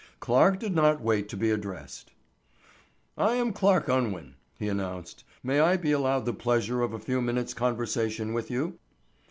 Clarke 0.19 0.57
did 0.57 0.73
not 0.73 0.99
wait 1.03 1.29
to 1.29 1.37
be 1.37 1.51
addressed. 1.51 2.11
"I 3.19 3.33
am 3.35 3.53
Clarke 3.53 3.87
Unwin," 3.87 4.33
he 4.57 4.67
announced. 4.67 5.23
"May 5.43 5.59
I 5.59 5.77
be 5.77 5.91
allowed 5.91 6.25
the 6.25 6.33
pleasure 6.33 6.81
of 6.81 6.93
a 6.93 6.97
few 6.99 7.21
minutes' 7.21 7.53
conversation 7.53 8.33
with 8.33 8.49
you?" 8.49 8.79